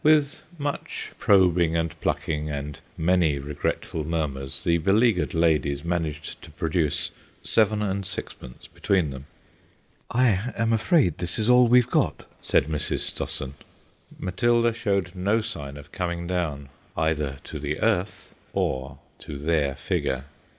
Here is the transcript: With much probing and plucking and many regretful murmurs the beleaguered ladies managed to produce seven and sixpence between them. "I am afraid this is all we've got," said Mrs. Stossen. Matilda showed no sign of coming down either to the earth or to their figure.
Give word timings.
With 0.03 0.41
much 0.57 1.11
probing 1.19 1.75
and 1.77 1.93
plucking 2.01 2.49
and 2.49 2.79
many 2.97 3.37
regretful 3.37 4.03
murmurs 4.03 4.63
the 4.63 4.79
beleaguered 4.79 5.35
ladies 5.35 5.83
managed 5.83 6.41
to 6.41 6.49
produce 6.49 7.11
seven 7.43 7.83
and 7.83 8.03
sixpence 8.03 8.65
between 8.65 9.11
them. 9.11 9.27
"I 10.09 10.53
am 10.57 10.73
afraid 10.73 11.19
this 11.19 11.37
is 11.37 11.49
all 11.51 11.67
we've 11.67 11.87
got," 11.91 12.27
said 12.41 12.65
Mrs. 12.65 13.01
Stossen. 13.01 13.53
Matilda 14.17 14.73
showed 14.73 15.11
no 15.13 15.39
sign 15.41 15.77
of 15.77 15.91
coming 15.91 16.25
down 16.25 16.69
either 16.97 17.37
to 17.43 17.59
the 17.59 17.79
earth 17.79 18.33
or 18.53 18.97
to 19.19 19.37
their 19.37 19.75
figure. 19.75 20.23